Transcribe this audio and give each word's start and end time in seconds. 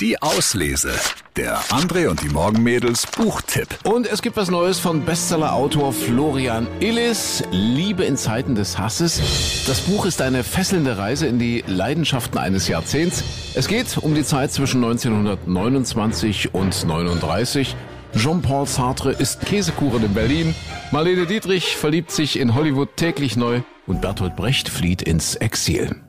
Die 0.00 0.22
Auslese. 0.22 0.92
Der 1.36 1.58
André 1.64 2.08
und 2.08 2.22
die 2.22 2.30
Morgenmädels 2.30 3.06
Buchtipp. 3.06 3.68
Und 3.84 4.06
es 4.06 4.22
gibt 4.22 4.38
was 4.38 4.50
Neues 4.50 4.78
von 4.78 5.04
Bestsellerautor 5.04 5.92
Florian 5.92 6.66
Illis, 6.80 7.44
Liebe 7.50 8.04
in 8.04 8.16
Zeiten 8.16 8.54
des 8.54 8.78
Hasses. 8.78 9.20
Das 9.66 9.82
Buch 9.82 10.06
ist 10.06 10.22
eine 10.22 10.42
fesselnde 10.42 10.96
Reise 10.96 11.26
in 11.26 11.38
die 11.38 11.62
Leidenschaften 11.66 12.38
eines 12.38 12.66
Jahrzehnts. 12.66 13.22
Es 13.54 13.68
geht 13.68 13.98
um 13.98 14.14
die 14.14 14.24
Zeit 14.24 14.52
zwischen 14.52 14.82
1929 14.82 16.54
und 16.54 16.86
39. 16.86 17.76
Jean-Paul 18.16 18.66
Sartre 18.66 19.12
ist 19.12 19.42
Käsekuchen 19.44 20.02
in 20.02 20.14
Berlin. 20.14 20.54
Marlene 20.92 21.26
Dietrich 21.26 21.76
verliebt 21.76 22.10
sich 22.10 22.38
in 22.38 22.54
Hollywood 22.54 22.96
täglich 22.96 23.36
neu 23.36 23.60
und 23.86 24.00
Bertolt 24.00 24.34
Brecht 24.34 24.70
flieht 24.70 25.02
ins 25.02 25.34
Exil. 25.34 26.00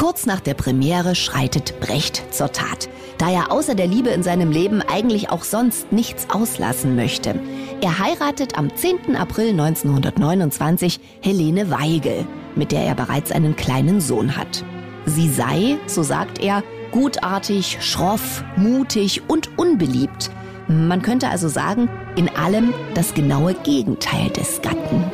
Kurz 0.00 0.24
nach 0.24 0.40
der 0.40 0.54
Premiere 0.54 1.14
schreitet 1.14 1.78
Brecht 1.78 2.32
zur 2.32 2.50
Tat, 2.50 2.88
da 3.18 3.30
er 3.30 3.52
außer 3.52 3.74
der 3.74 3.86
Liebe 3.86 4.08
in 4.08 4.22
seinem 4.22 4.50
Leben 4.50 4.80
eigentlich 4.80 5.28
auch 5.28 5.44
sonst 5.44 5.92
nichts 5.92 6.30
auslassen 6.30 6.96
möchte. 6.96 7.38
Er 7.82 7.98
heiratet 7.98 8.56
am 8.56 8.74
10. 8.74 9.14
April 9.14 9.50
1929 9.50 11.00
Helene 11.20 11.70
Weigel, 11.70 12.26
mit 12.56 12.72
der 12.72 12.84
er 12.84 12.94
bereits 12.94 13.30
einen 13.30 13.56
kleinen 13.56 14.00
Sohn 14.00 14.38
hat. 14.38 14.64
Sie 15.04 15.28
sei, 15.28 15.76
so 15.86 16.02
sagt 16.02 16.38
er, 16.38 16.62
gutartig, 16.92 17.76
schroff, 17.82 18.42
mutig 18.56 19.20
und 19.28 19.58
unbeliebt. 19.58 20.30
Man 20.66 21.02
könnte 21.02 21.28
also 21.28 21.48
sagen, 21.48 21.90
in 22.16 22.30
allem 22.36 22.72
das 22.94 23.12
genaue 23.12 23.52
Gegenteil 23.52 24.30
des 24.30 24.62
Gatten. 24.62 25.04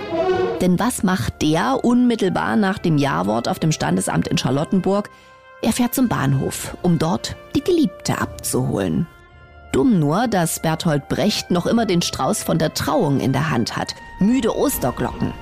Denn 0.60 0.78
was 0.78 1.02
macht 1.02 1.42
der 1.42 1.84
unmittelbar 1.84 2.56
nach 2.56 2.78
dem 2.78 2.96
Jawort 2.96 3.46
auf 3.46 3.58
dem 3.58 3.72
Standesamt 3.72 4.26
in 4.26 4.38
Charlottenburg? 4.38 5.10
Er 5.60 5.72
fährt 5.72 5.94
zum 5.94 6.08
Bahnhof, 6.08 6.76
um 6.82 6.98
dort 6.98 7.36
die 7.54 7.62
Geliebte 7.62 8.18
abzuholen. 8.18 9.06
Dumm 9.72 9.98
nur, 9.98 10.28
dass 10.28 10.60
Berthold 10.60 11.08
Brecht 11.08 11.50
noch 11.50 11.66
immer 11.66 11.84
den 11.84 12.00
Strauß 12.00 12.42
von 12.42 12.58
der 12.58 12.72
Trauung 12.72 13.20
in 13.20 13.32
der 13.32 13.50
Hand 13.50 13.76
hat. 13.76 13.94
Müde 14.18 14.56
Osterglocken. 14.56 15.34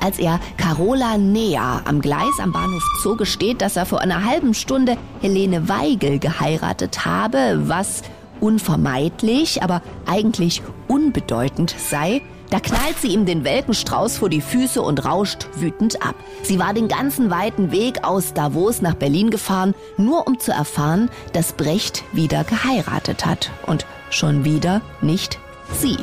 Als 0.00 0.18
er 0.18 0.40
Carola 0.56 1.18
näher 1.18 1.82
am 1.84 2.00
Gleis 2.00 2.40
am 2.40 2.52
Bahnhof 2.52 2.82
Zoo 3.02 3.16
gesteht, 3.16 3.60
dass 3.60 3.76
er 3.76 3.84
vor 3.84 4.00
einer 4.00 4.24
halben 4.24 4.54
Stunde 4.54 4.96
Helene 5.20 5.68
Weigel 5.68 6.18
geheiratet 6.18 7.04
habe, 7.04 7.68
was 7.68 8.02
unvermeidlich, 8.40 9.62
aber 9.62 9.82
eigentlich 10.06 10.62
unbedeutend 10.88 11.74
sei, 11.78 12.22
da 12.52 12.60
knallt 12.60 12.98
sie 13.00 13.08
ihm 13.08 13.24
den 13.24 13.44
welken 13.44 13.72
Strauß 13.72 14.18
vor 14.18 14.28
die 14.28 14.42
Füße 14.42 14.82
und 14.82 15.06
rauscht 15.06 15.46
wütend 15.56 16.06
ab. 16.06 16.14
Sie 16.42 16.58
war 16.58 16.74
den 16.74 16.86
ganzen 16.86 17.30
weiten 17.30 17.72
Weg 17.72 18.04
aus 18.04 18.34
Davos 18.34 18.82
nach 18.82 18.92
Berlin 18.92 19.30
gefahren, 19.30 19.74
nur 19.96 20.26
um 20.26 20.38
zu 20.38 20.52
erfahren, 20.52 21.08
dass 21.32 21.54
Brecht 21.54 22.04
wieder 22.12 22.44
geheiratet 22.44 23.24
hat. 23.24 23.50
Und 23.66 23.86
schon 24.10 24.44
wieder 24.44 24.82
nicht 25.00 25.38
sie. 25.72 25.96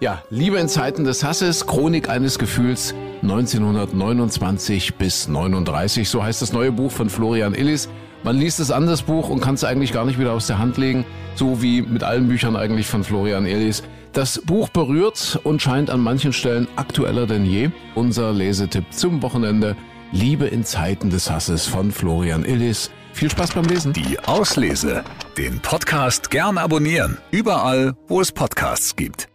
Ja, 0.00 0.22
Liebe 0.30 0.56
in 0.56 0.70
Zeiten 0.70 1.04
des 1.04 1.22
Hasses, 1.22 1.66
Chronik 1.66 2.08
eines 2.08 2.38
Gefühls 2.38 2.94
1929 3.20 4.94
bis 4.94 5.28
39, 5.28 6.08
so 6.08 6.24
heißt 6.24 6.40
das 6.40 6.54
neue 6.54 6.72
Buch 6.72 6.90
von 6.90 7.10
Florian 7.10 7.52
Illis. 7.52 7.90
Man 8.22 8.36
liest 8.36 8.58
es 8.60 8.70
an, 8.70 8.86
das 8.86 9.02
Buch, 9.02 9.28
und 9.28 9.40
kann 9.40 9.56
es 9.56 9.64
eigentlich 9.64 9.92
gar 9.92 10.06
nicht 10.06 10.18
wieder 10.18 10.32
aus 10.32 10.46
der 10.46 10.58
Hand 10.58 10.78
legen, 10.78 11.04
so 11.34 11.60
wie 11.60 11.82
mit 11.82 12.04
allen 12.04 12.28
Büchern 12.28 12.56
eigentlich 12.56 12.86
von 12.86 13.04
Florian 13.04 13.44
Illis. 13.44 13.82
Das 14.12 14.40
Buch 14.44 14.68
berührt 14.68 15.38
und 15.44 15.62
scheint 15.62 15.88
an 15.88 16.00
manchen 16.00 16.32
Stellen 16.32 16.66
aktueller 16.76 17.26
denn 17.26 17.44
je. 17.44 17.70
Unser 17.94 18.32
Lesetipp 18.32 18.92
zum 18.92 19.22
Wochenende. 19.22 19.76
Liebe 20.12 20.46
in 20.46 20.64
Zeiten 20.64 21.10
des 21.10 21.30
Hasses 21.30 21.66
von 21.66 21.92
Florian 21.92 22.44
Illis. 22.44 22.90
Viel 23.12 23.30
Spaß 23.30 23.52
beim 23.52 23.64
Lesen. 23.64 23.92
Die 23.92 24.18
Auslese. 24.18 25.04
Den 25.38 25.60
Podcast 25.60 26.30
gern 26.30 26.58
abonnieren. 26.58 27.18
Überall, 27.30 27.94
wo 28.08 28.20
es 28.20 28.32
Podcasts 28.32 28.96
gibt. 28.96 29.29